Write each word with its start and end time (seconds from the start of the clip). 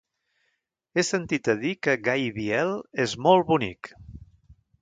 He 0.97 1.03
sentit 1.09 1.51
a 1.53 1.55
dir 1.65 1.73
que 1.87 1.95
Gaibiel 2.09 2.75
és 3.07 3.17
molt 3.27 3.49
bonic. 3.55 3.93